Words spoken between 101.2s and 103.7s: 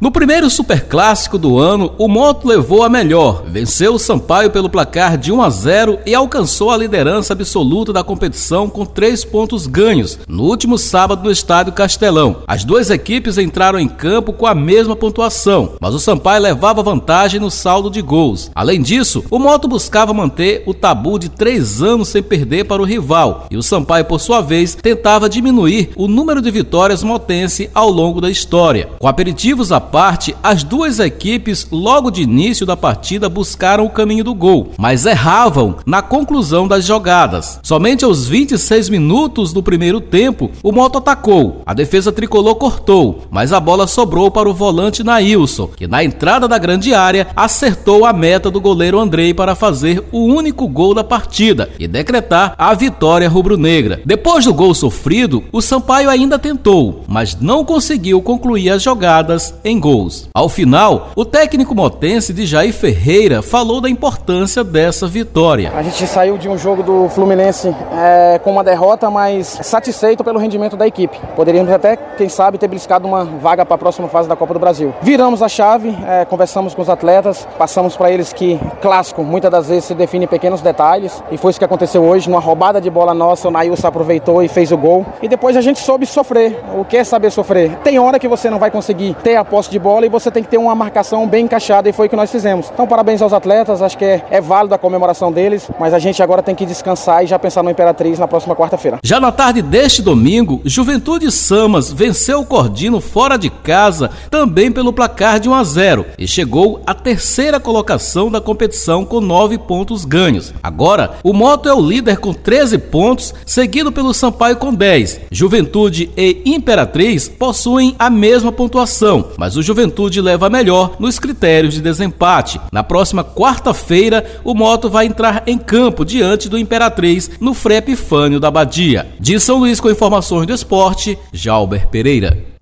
Samas venceu o Cordino fora de